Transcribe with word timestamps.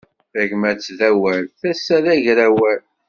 Tagmat 0.31 0.85
d 0.97 0.99
awal, 1.09 1.43
tasa 1.59 1.97
d 2.05 2.07
agrawal. 2.13 2.81